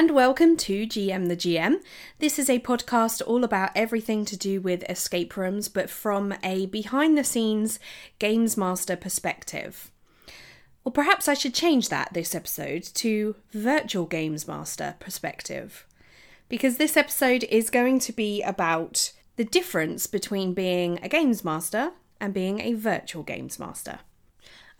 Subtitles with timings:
[0.00, 1.82] and welcome to GM the GM.
[2.20, 6.64] This is a podcast all about everything to do with escape rooms, but from a
[6.64, 7.78] behind the scenes
[8.18, 9.90] Games Master perspective.
[10.84, 15.86] Or perhaps I should change that this episode to Virtual Games Master perspective.
[16.48, 21.92] Because this episode is going to be about the difference between being a Games Master
[22.18, 23.98] and being a Virtual Games Master.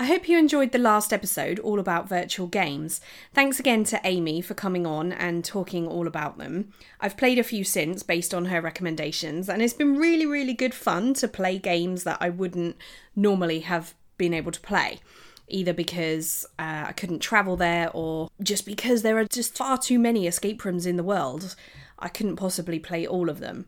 [0.00, 3.02] I hope you enjoyed the last episode all about virtual games.
[3.34, 6.72] Thanks again to Amy for coming on and talking all about them.
[7.02, 10.72] I've played a few since based on her recommendations, and it's been really, really good
[10.72, 12.76] fun to play games that I wouldn't
[13.14, 15.00] normally have been able to play.
[15.48, 19.98] Either because uh, I couldn't travel there or just because there are just far too
[19.98, 21.54] many escape rooms in the world.
[21.98, 23.66] I couldn't possibly play all of them.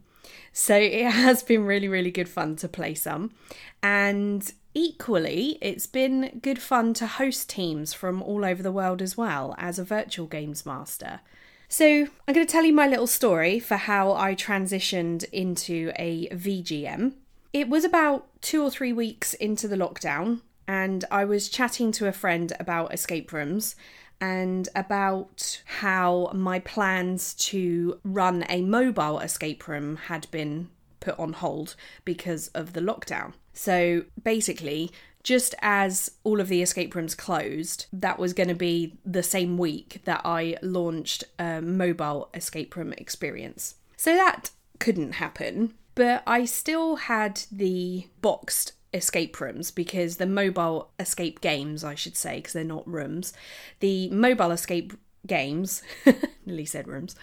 [0.55, 3.33] So it has been really, really good fun to play some.
[3.83, 9.17] And Equally, it's been good fun to host teams from all over the world as
[9.17, 11.21] well as a virtual games master.
[11.69, 16.29] So, I'm going to tell you my little story for how I transitioned into a
[16.29, 17.15] VGM.
[17.53, 22.09] It was about two or three weeks into the lockdown, and I was chatting to
[22.09, 23.77] a friend about escape rooms
[24.23, 30.71] and about how my plans to run a mobile escape room had been
[31.01, 33.35] put on hold because of the lockdown.
[33.53, 34.91] So basically,
[35.23, 39.57] just as all of the escape rooms closed, that was going to be the same
[39.57, 43.77] week that I launched a mobile escape room experience.
[43.97, 50.91] So that couldn't happen, but I still had the boxed escape rooms because the mobile
[50.99, 53.33] escape games, I should say, because they're not rooms,
[53.81, 54.93] the mobile escape
[55.27, 55.83] games,
[56.47, 57.15] nearly said rooms,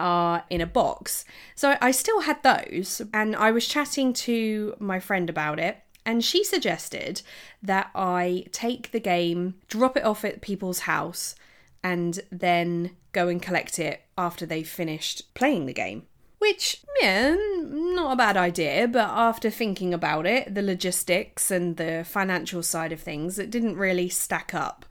[0.00, 1.24] are in a box.
[1.54, 5.78] So I still had those, and I was chatting to my friend about it.
[6.06, 7.22] And she suggested
[7.62, 11.34] that I take the game, drop it off at people's house,
[11.82, 16.06] and then go and collect it after they've finished playing the game.
[16.38, 22.02] Which, yeah, not a bad idea, but after thinking about it, the logistics and the
[22.08, 24.86] financial side of things, it didn't really stack up.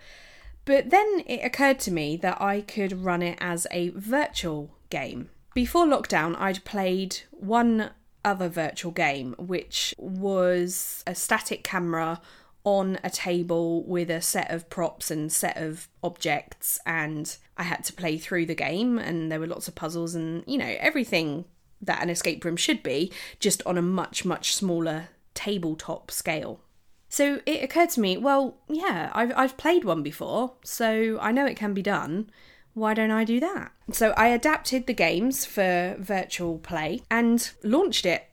[0.70, 5.32] But then it occurred to me that I could run it as a virtual game.
[5.56, 7.90] Before lockdown, I'd played one
[8.24, 12.22] other virtual game, which was a static camera
[12.64, 17.84] on a table with a set of props and set of objects and I had
[17.86, 21.46] to play through the game and there were lots of puzzles and you know everything
[21.82, 26.60] that an escape room should be just on a much much smaller tabletop scale.
[27.10, 31.46] So it occurred to me, well, yeah, I've I've played one before, so I know
[31.46, 32.30] it can be done
[32.74, 33.72] why don't I do that?
[33.92, 38.26] So I adapted the games for virtual play and launched it.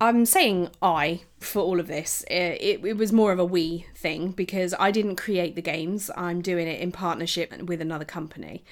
[0.00, 2.24] I'm saying I for all of this.
[2.30, 6.10] It, it, was more of a we thing because I didn't create the games.
[6.16, 8.64] I'm doing it in partnership with another company.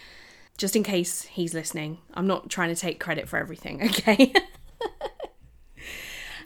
[0.56, 4.32] Just in case he's listening, I'm not trying to take credit for everything, okay?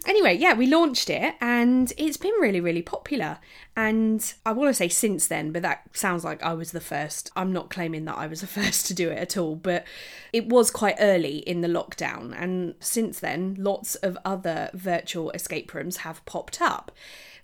[0.07, 3.39] Anyway, yeah, we launched it and it's been really, really popular.
[3.77, 7.31] And I want to say since then, but that sounds like I was the first.
[7.37, 9.85] I'm not claiming that I was the first to do it at all, but
[10.33, 12.35] it was quite early in the lockdown.
[12.37, 16.93] And since then, lots of other virtual escape rooms have popped up.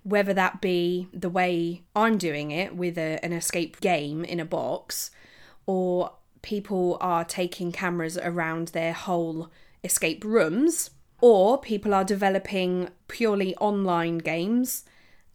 [0.05, 4.45] Whether that be the way I'm doing it with a, an escape game in a
[4.45, 5.11] box,
[5.67, 9.51] or people are taking cameras around their whole
[9.85, 14.85] escape rooms or people are developing purely online games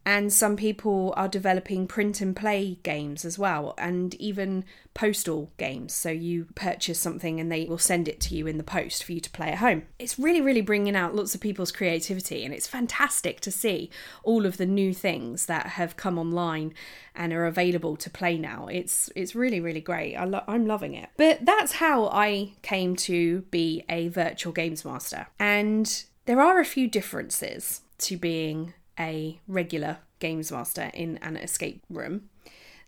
[0.06, 5.94] and some people are developing print and play games as well and even postal games.
[5.94, 9.12] So you purchase something and they will send it to you in the post for
[9.12, 9.84] you to play at home.
[9.98, 13.90] It's really really bringing out lots of people's creativity and it's fantastic to see
[14.22, 16.74] all of the new things that have come online
[17.14, 18.66] and are available to play now.
[18.66, 20.16] It's it's really really great.
[20.16, 21.08] I lo- i'm loving it.
[21.16, 25.28] But that's how i came to be a virtual games master.
[25.38, 31.82] And there are a few differences to being a regular games master in an escape
[31.88, 32.28] room.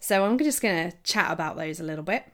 [0.01, 2.25] So I'm just going to chat about those a little bit.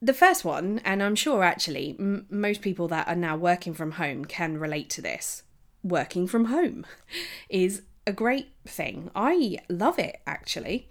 [0.00, 3.92] The first one, and I'm sure actually m- most people that are now working from
[3.92, 5.42] home can relate to this.
[5.82, 6.86] Working from home
[7.48, 9.10] is a great thing.
[9.14, 10.88] I love it actually.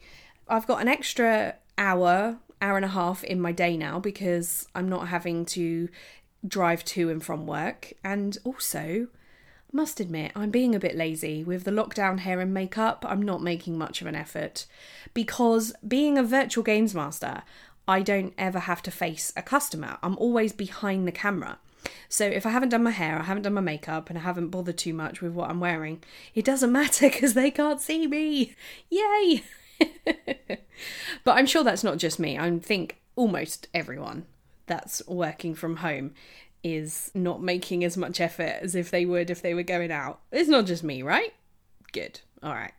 [0.48, 4.90] I've got an extra hour, hour and a half in my day now because I'm
[4.90, 5.90] not having to
[6.46, 7.94] drive to and from work.
[8.04, 9.08] And also,
[9.72, 11.44] must admit, I'm being a bit lazy.
[11.44, 14.66] With the lockdown hair and makeup, I'm not making much of an effort.
[15.14, 17.44] Because being a virtual games master,
[17.88, 19.98] I don't ever have to face a customer.
[20.02, 21.60] I'm always behind the camera.
[22.10, 24.50] So if I haven't done my hair, I haven't done my makeup, and I haven't
[24.50, 26.04] bothered too much with what I'm wearing,
[26.34, 28.56] it doesn't matter because they can't see me.
[28.90, 29.44] Yay!
[31.24, 32.38] but I'm sure that's not just me.
[32.38, 34.26] I think almost everyone
[34.66, 36.14] that's working from home
[36.64, 40.20] is not making as much effort as if they would if they were going out.
[40.32, 41.34] It's not just me, right?
[41.92, 42.20] Good.
[42.44, 42.74] All right.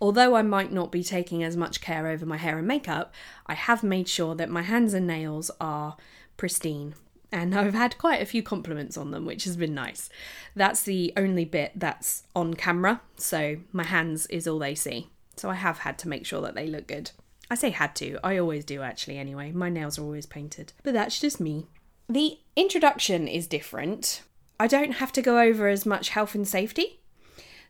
[0.00, 3.14] Although I might not be taking as much care over my hair and makeup,
[3.46, 5.96] I have made sure that my hands and nails are
[6.36, 6.94] pristine.
[7.32, 10.08] And I've had quite a few compliments on them, which has been nice.
[10.54, 15.08] That's the only bit that's on camera, so my hands is all they see.
[15.36, 17.10] So I have had to make sure that they look good.
[17.50, 19.52] I say had to, I always do actually anyway.
[19.52, 20.72] My nails are always painted.
[20.82, 21.66] But that's just me.
[22.08, 24.22] The introduction is different.
[24.60, 27.00] I don't have to go over as much health and safety.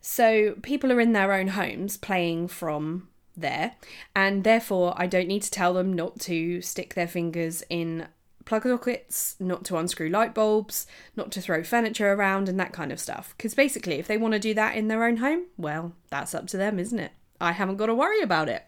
[0.00, 3.74] So people are in their own homes playing from there,
[4.14, 8.06] and therefore I don't need to tell them not to stick their fingers in
[8.44, 10.86] plug sockets, not to unscrew light bulbs,
[11.16, 13.34] not to throw furniture around, and that kind of stuff.
[13.36, 16.46] Because basically, if they want to do that in their own home, well, that's up
[16.48, 17.12] to them, isn't it?
[17.40, 18.64] I haven't got to worry about it.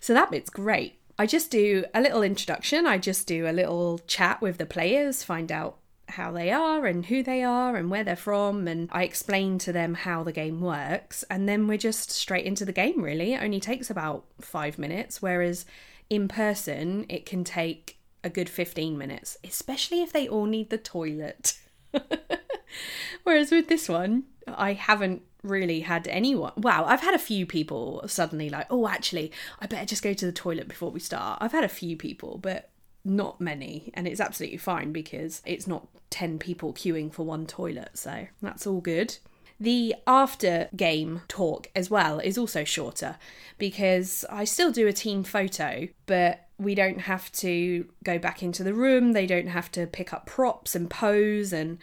[0.00, 0.98] So that bit's great.
[1.18, 5.22] I just do a little introduction, I just do a little chat with the players,
[5.22, 5.78] find out
[6.08, 9.72] how they are and who they are and where they're from and I explain to
[9.72, 13.34] them how the game works and then we're just straight into the game really.
[13.34, 15.64] It only takes about 5 minutes whereas
[16.10, 20.78] in person it can take a good 15 minutes, especially if they all need the
[20.78, 21.58] toilet.
[23.22, 26.52] whereas with this one, I haven't really had anyone.
[26.56, 29.30] Wow, I've had a few people suddenly like, oh, actually,
[29.60, 31.38] I better just go to the toilet before we start.
[31.40, 32.70] I've had a few people, but
[33.04, 37.90] not many, and it's absolutely fine because it's not 10 people queuing for one toilet,
[37.94, 39.18] so that's all good.
[39.60, 43.16] The after game talk as well is also shorter
[43.56, 48.64] because I still do a team photo, but we don't have to go back into
[48.64, 51.78] the room, they don't have to pick up props and pose and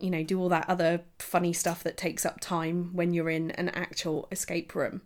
[0.00, 3.50] you know, do all that other funny stuff that takes up time when you're in
[3.52, 5.02] an actual escape room.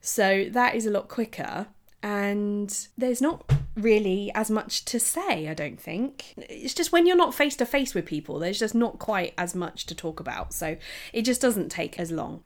[0.00, 1.66] So that is a lot quicker
[2.02, 6.34] and there's not really as much to say, I don't think.
[6.36, 9.54] It's just when you're not face to face with people, there's just not quite as
[9.54, 10.76] much to talk about, so
[11.12, 12.42] it just doesn't take as long.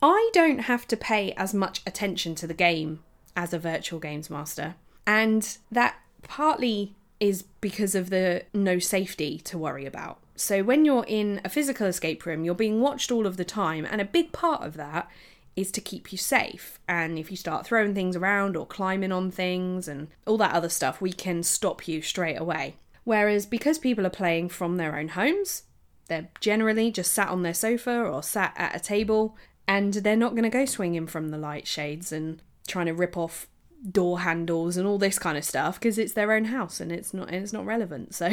[0.00, 3.02] I don't have to pay as much attention to the game
[3.36, 4.76] as a virtual games master,
[5.06, 10.20] and that partly is because of the no safety to worry about.
[10.36, 13.86] So when you're in a physical escape room, you're being watched all of the time,
[13.88, 15.08] and a big part of that
[15.56, 16.80] is to keep you safe.
[16.88, 20.68] And if you start throwing things around or climbing on things and all that other
[20.68, 22.74] stuff, we can stop you straight away.
[23.04, 25.64] Whereas because people are playing from their own homes,
[26.08, 29.36] they're generally just sat on their sofa or sat at a table
[29.68, 33.16] and they're not going to go swinging from the light shades and trying to rip
[33.16, 33.46] off
[33.90, 37.12] door handles and all this kind of stuff because it's their own house and it's
[37.14, 38.14] not it's not relevant.
[38.24, 38.30] So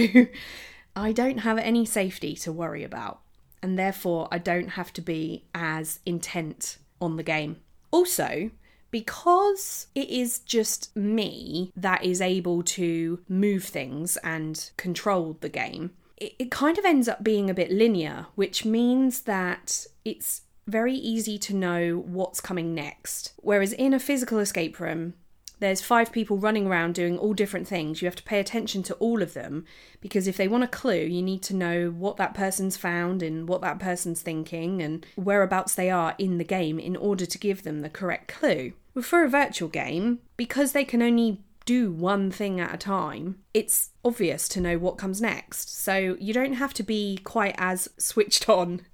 [0.96, 3.22] I don't have any safety to worry about
[3.62, 7.58] and therefore I don't have to be as intent on the game.
[7.92, 8.52] Also,
[8.90, 15.92] because it is just me that is able to move things and control the game,
[16.18, 20.94] it, it, kind of ends up being a bit linear, which means that it's very
[20.94, 23.34] easy to know what's coming next.
[23.38, 25.14] Whereas in a physical escape room,
[25.62, 28.02] there's five people running around doing all different things.
[28.02, 29.64] You have to pay attention to all of them
[30.02, 33.48] because if they want a clue, you need to know what that person's found and
[33.48, 37.62] what that person's thinking and whereabouts they are in the game in order to give
[37.62, 38.74] them the correct clue.
[38.96, 43.38] But for a virtual game, because they can only do one thing at a time,
[43.54, 45.78] it's obvious to know what comes next.
[45.78, 48.82] So you don't have to be quite as switched on.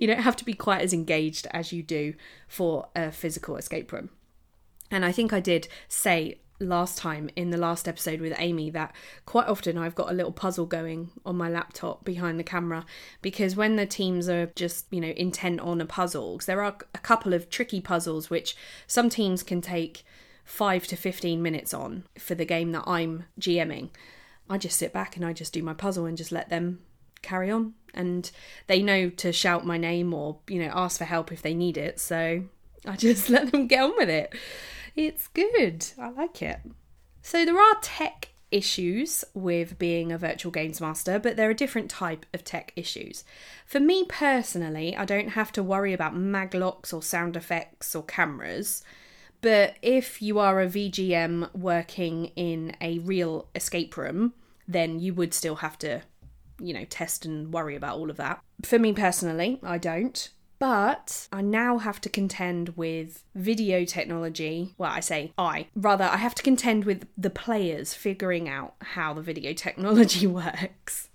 [0.00, 2.14] You don't have to be quite as engaged as you do
[2.46, 4.10] for a physical escape room.
[4.90, 8.94] And I think I did say last time in the last episode with Amy that
[9.26, 12.86] quite often I've got a little puzzle going on my laptop behind the camera
[13.20, 16.76] because when the teams are just, you know, intent on a puzzle, because there are
[16.94, 20.04] a couple of tricky puzzles which some teams can take
[20.44, 23.90] 5 to 15 minutes on for the game that I'm GMing.
[24.48, 26.80] I just sit back and I just do my puzzle and just let them
[27.20, 28.30] carry on and
[28.68, 31.76] they know to shout my name or, you know, ask for help if they need
[31.76, 31.98] it.
[31.98, 32.44] So
[32.84, 34.34] I just let them get on with it.
[34.94, 35.86] It's good.
[35.98, 36.60] I like it.
[37.22, 41.90] So there are tech issues with being a virtual games master, but there are different
[41.90, 43.24] type of tech issues.
[43.66, 48.02] For me personally, I don't have to worry about mag locks or sound effects or
[48.04, 48.82] cameras.
[49.40, 54.32] But if you are a VGM working in a real escape room,
[54.66, 56.02] then you would still have to,
[56.60, 58.40] you know, test and worry about all of that.
[58.62, 60.30] For me personally, I don't.
[60.58, 64.74] But I now have to contend with video technology.
[64.78, 65.66] Well, I say I.
[65.74, 71.08] Rather, I have to contend with the players figuring out how the video technology works.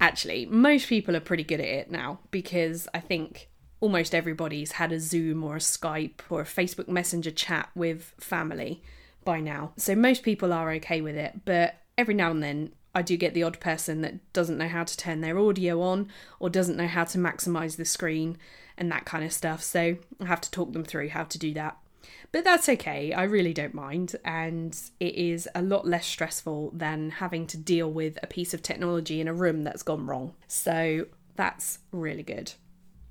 [0.00, 3.48] Actually, most people are pretty good at it now because I think
[3.80, 8.82] almost everybody's had a Zoom or a Skype or a Facebook Messenger chat with family
[9.24, 9.72] by now.
[9.76, 13.34] So most people are okay with it, but every now and then I do get
[13.34, 16.08] the odd person that doesn't know how to turn their audio on
[16.40, 18.38] or doesn't know how to maximize the screen
[18.78, 19.62] and that kind of stuff.
[19.62, 21.76] So I have to talk them through how to do that.
[22.30, 27.10] But that's okay, I really don't mind, and it is a lot less stressful than
[27.10, 30.34] having to deal with a piece of technology in a room that's gone wrong.
[30.46, 31.06] So
[31.36, 32.52] that's really good.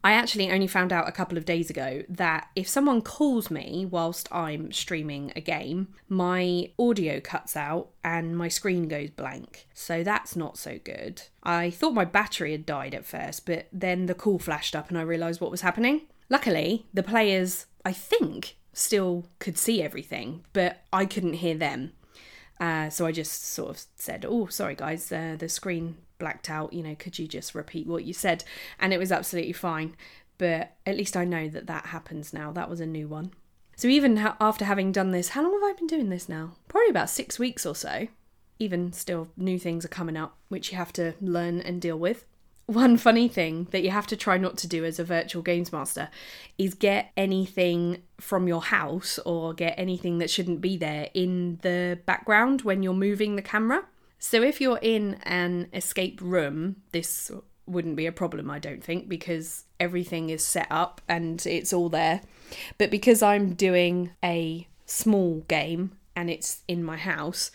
[0.04, 3.86] I actually only found out a couple of days ago that if someone calls me
[3.86, 9.68] whilst I'm streaming a game, my audio cuts out and my screen goes blank.
[9.74, 11.24] So that's not so good.
[11.44, 14.98] I thought my battery had died at first, but then the call flashed up and
[14.98, 16.04] I realised what was happening.
[16.30, 21.94] Luckily, the players, I think, still could see everything, but I couldn't hear them.
[22.60, 26.74] Uh, so I just sort of said, "Oh, sorry guys, uh, the screen blacked out.
[26.74, 28.44] You know, could you just repeat what you said?"
[28.80, 29.96] And it was absolutely fine.
[30.38, 32.52] But at least I know that that happens now.
[32.52, 33.32] That was a new one.
[33.76, 36.56] So even ha- after having done this, how long have I been doing this now?
[36.68, 38.08] Probably about six weeks or so.
[38.60, 42.26] Even still, new things are coming up which you have to learn and deal with.
[42.66, 45.72] One funny thing that you have to try not to do as a virtual games
[45.72, 46.10] master
[46.58, 52.00] is get anything from your house or get anything that shouldn't be there in the
[52.06, 53.86] background when you're moving the camera.
[54.20, 57.32] So if you're in an escape room, this
[57.66, 61.90] wouldn't be a problem, I don't think, because everything is set up and it's all
[61.90, 62.22] there.
[62.78, 67.52] But because I'm doing a small game and it's in my house,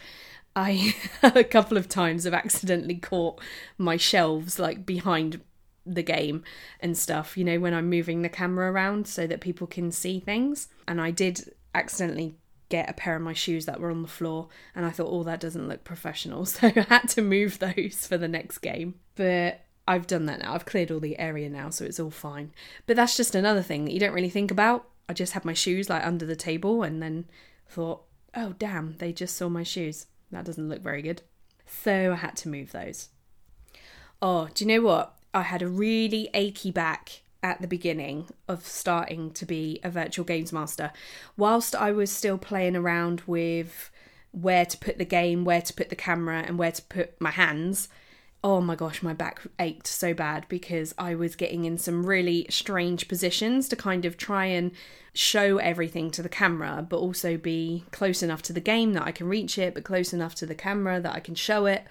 [0.55, 3.41] I a couple of times have accidentally caught
[3.79, 5.41] my shelves like behind
[5.85, 6.45] the game
[6.79, 10.21] and stuff, you know, when I'm moving the camera around so that people can see
[10.21, 10.69] things.
[10.87, 12.37] And I did accidentally
[12.73, 15.23] get a pair of my shoes that were on the floor and I thought, oh,
[15.25, 16.47] that doesn't look professional.
[16.53, 18.95] So I had to move those for the next game.
[19.15, 20.55] But I've done that now.
[20.55, 22.53] I've cleared all the area now, so it's all fine.
[22.87, 24.89] But that's just another thing that you don't really think about.
[25.09, 27.27] I just had my shoes like under the table and then
[27.69, 30.07] thought, oh, damn, they just saw my shoes.
[30.31, 31.21] That doesn't look very good.
[31.67, 33.11] So I had to move those.
[34.23, 35.15] Oh, do you know what?
[35.35, 40.25] I had a really achy back at the beginning of starting to be a virtual
[40.25, 40.93] games master.
[41.37, 43.91] Whilst I was still playing around with
[44.31, 47.31] where to put the game, where to put the camera, and where to put my
[47.31, 47.89] hands,
[48.45, 52.47] oh my gosh, my back ached so bad because I was getting in some really
[52.51, 54.73] strange positions to kind of try and
[55.15, 59.13] show everything to the camera, but also be close enough to the game that I
[59.13, 61.85] can reach it, but close enough to the camera that I can show it.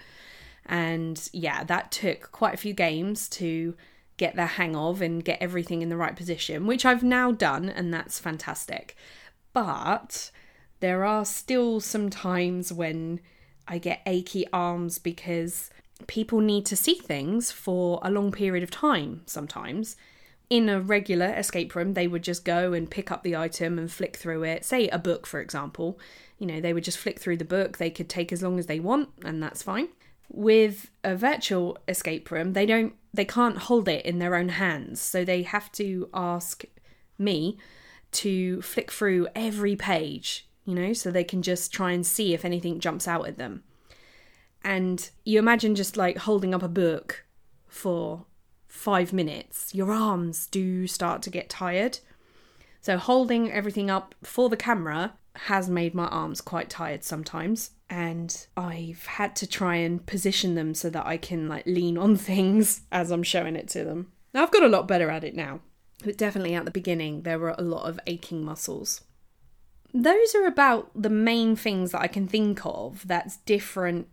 [0.66, 3.74] And yeah, that took quite a few games to
[4.16, 7.68] get the hang of and get everything in the right position, which I've now done,
[7.68, 8.96] and that's fantastic.
[9.52, 10.30] But
[10.80, 13.20] there are still some times when
[13.68, 15.70] I get achy arms because
[16.06, 19.96] people need to see things for a long period of time sometimes.
[20.50, 23.90] In a regular escape room, they would just go and pick up the item and
[23.90, 24.64] flick through it.
[24.64, 25.98] Say a book, for example.
[26.38, 27.78] You know, they would just flick through the book.
[27.78, 29.88] They could take as long as they want, and that's fine.
[30.34, 35.00] With a virtual escape room, they don't they can't hold it in their own hands.
[35.00, 36.64] So they have to ask
[37.18, 37.58] me
[38.12, 42.44] to flick through every page, you know, so they can just try and see if
[42.44, 43.62] anything jumps out at them.
[44.64, 47.24] And you imagine just like holding up a book
[47.66, 48.26] for
[48.66, 51.98] five minutes, your arms do start to get tired.
[52.80, 57.70] So, holding everything up for the camera has made my arms quite tired sometimes.
[57.88, 62.16] And I've had to try and position them so that I can like lean on
[62.30, 64.12] things as I'm showing it to them.
[64.34, 65.60] Now, I've got a lot better at it now,
[66.04, 69.02] but definitely at the beginning, there were a lot of aching muscles.
[69.92, 74.08] Those are about the main things that I can think of that's different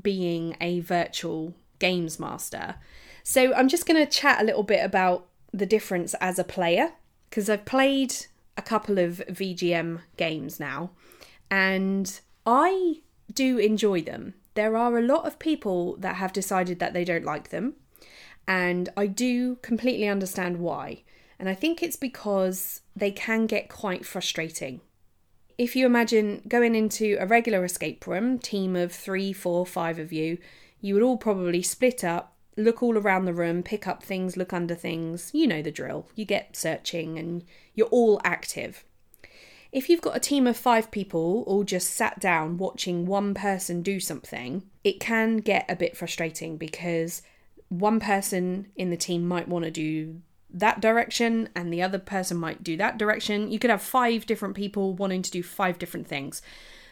[0.00, 2.76] being a virtual games master.
[3.24, 6.92] So I'm just going to chat a little bit about the difference as a player
[7.30, 8.14] because I've played
[8.56, 10.90] a couple of VGM games now
[11.50, 14.34] and I do enjoy them.
[14.54, 17.74] There are a lot of people that have decided that they don't like them,
[18.46, 21.02] and I do completely understand why.
[21.38, 24.80] And I think it's because they can get quite frustrating
[25.56, 30.12] if you imagine going into a regular escape room, team of three, four, five of
[30.12, 30.38] you,
[30.80, 34.52] you would all probably split up, look all around the room, pick up things, look
[34.52, 35.30] under things.
[35.32, 36.08] You know the drill.
[36.14, 37.44] You get searching and
[37.74, 38.84] you're all active.
[39.72, 43.82] If you've got a team of five people all just sat down watching one person
[43.82, 47.22] do something, it can get a bit frustrating because
[47.68, 50.20] one person in the team might want to do
[50.50, 53.50] that direction and the other person might do that direction.
[53.50, 56.40] You could have five different people wanting to do five different things.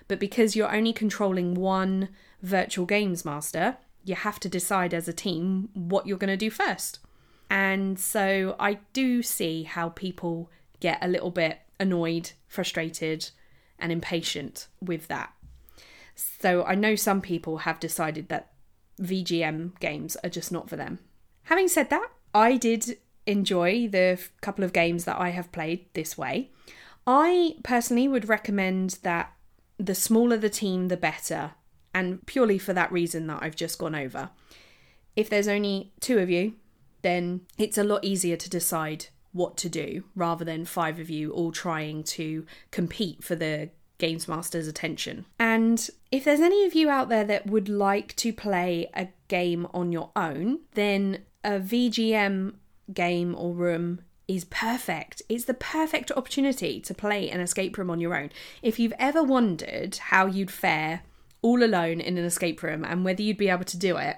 [0.09, 2.09] But because you're only controlling one
[2.43, 6.51] virtual games master, you have to decide as a team what you're going to do
[6.51, 6.99] first.
[7.51, 13.31] And so I do see how people get a little bit annoyed, frustrated,
[13.79, 15.33] and impatient with that.
[16.15, 18.53] So I know some people have decided that
[19.01, 20.99] VGM games are just not for them.
[21.45, 26.17] Having said that, I did enjoy the couple of games that I have played this
[26.17, 26.51] way.
[27.07, 29.33] I personally would recommend that
[29.79, 31.53] the smaller the team, the better,
[31.95, 34.31] and purely for that reason that I've just gone over.
[35.17, 36.55] If there's only two of you,
[37.03, 41.33] then it's a lot easier to decide what to do rather than five of you
[41.33, 45.27] all trying to compete for the Games Master's attention.
[45.39, 49.67] And if there's any of you out there that would like to play a game
[49.73, 52.55] on your own, then a VGM
[52.93, 55.23] game or room is perfect.
[55.29, 58.31] It's the perfect opportunity to play an escape room on your own.
[58.63, 61.03] If you've ever wondered how you'd fare
[61.43, 64.17] all alone in an escape room and whether you'd be able to do it,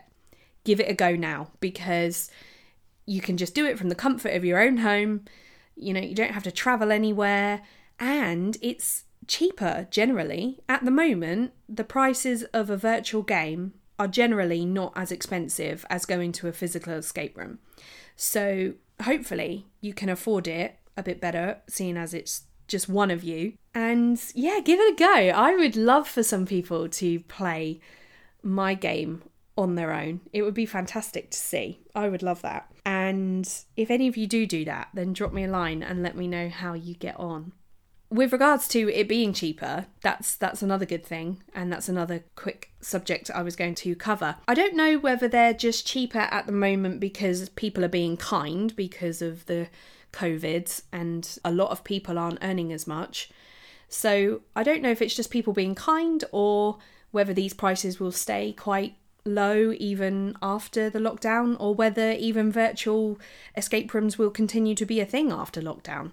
[0.64, 2.30] give it a go now because
[3.06, 5.24] you can just do it from the comfort of your own home.
[5.76, 7.62] You know, you don't have to travel anywhere
[7.98, 10.60] and it's cheaper generally.
[10.68, 16.04] At the moment, the prices of a virtual game are generally not as expensive as
[16.04, 17.58] going to a physical escape room.
[18.16, 23.24] So, hopefully, you can afford it a bit better, seeing as it's just one of
[23.24, 23.54] you.
[23.74, 25.06] And yeah, give it a go.
[25.06, 27.80] I would love for some people to play
[28.42, 29.22] my game
[29.56, 30.20] on their own.
[30.32, 31.80] It would be fantastic to see.
[31.94, 32.70] I would love that.
[32.84, 36.16] And if any of you do do that, then drop me a line and let
[36.16, 37.52] me know how you get on.
[38.10, 42.70] With regards to it being cheaper, that's that's another good thing and that's another quick
[42.80, 44.36] subject I was going to cover.
[44.46, 48.74] I don't know whether they're just cheaper at the moment because people are being kind
[48.76, 49.68] because of the
[50.14, 53.30] COVID and a lot of people aren't earning as much.
[53.88, 56.78] So, I don't know if it's just people being kind or
[57.10, 63.18] whether these prices will stay quite low even after the lockdown, or whether even virtual
[63.56, 66.12] escape rooms will continue to be a thing after lockdown.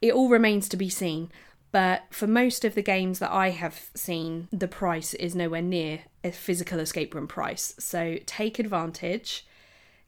[0.00, 1.30] It all remains to be seen.
[1.70, 6.00] But for most of the games that I have seen, the price is nowhere near
[6.22, 7.74] a physical escape room price.
[7.78, 9.46] So take advantage,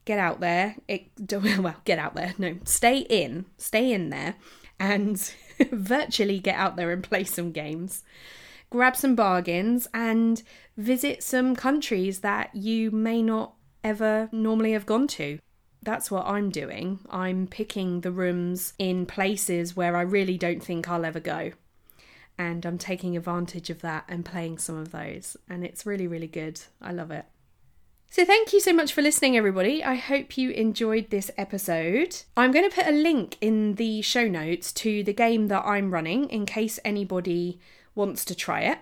[0.05, 0.77] get out there.
[0.89, 2.35] It, well, get out there.
[2.39, 4.37] No, stay in, stay in there,
[4.79, 5.19] and
[5.71, 8.03] virtually get out there and play some games
[8.75, 10.43] grab some bargains, and
[10.77, 15.39] visit some countries that you may not ever normally have gone to.
[15.81, 16.99] That's what I'm doing.
[17.09, 21.53] I'm picking the rooms in places where I really don't think I'll ever go.
[22.37, 25.37] And I'm taking advantage of that and playing some of those.
[25.49, 26.61] And it's really, really good.
[26.83, 27.27] I love it.
[28.15, 29.83] So, thank you so much for listening, everybody.
[29.83, 32.23] I hope you enjoyed this episode.
[32.37, 35.93] I'm going to put a link in the show notes to the game that I'm
[35.93, 37.59] running in case anybody
[37.97, 38.79] wants to try it.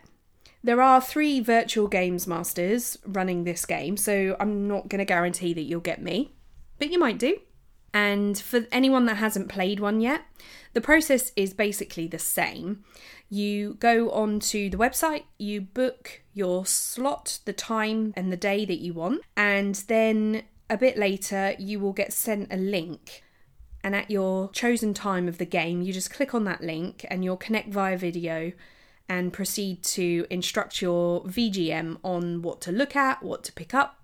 [0.63, 5.55] There are three virtual games masters running this game, so I'm not going to guarantee
[5.55, 6.35] that you'll get me,
[6.79, 7.39] but you might do.
[7.95, 10.25] And for anyone that hasn't played one yet,
[10.75, 12.85] the process is basically the same.
[13.31, 18.79] You go onto the website, you book your slot, the time, and the day that
[18.79, 23.23] you want, and then a bit later, you will get sent a link.
[23.85, 27.25] And at your chosen time of the game, you just click on that link and
[27.25, 28.53] you'll connect via video
[29.09, 33.99] and proceed to instruct your VGM on what to look at, what to pick up,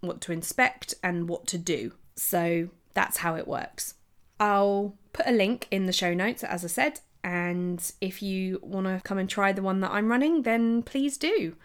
[0.00, 1.92] what to inspect, and what to do.
[2.16, 3.94] So that's how it works.
[4.38, 8.86] I'll put a link in the show notes, as I said, and if you want
[8.86, 11.56] to come and try the one that I'm running, then please do.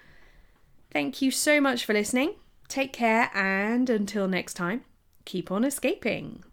[0.95, 2.35] Thank you so much for listening.
[2.69, 4.85] Take care, and until next time,
[5.25, 6.45] keep on escaping.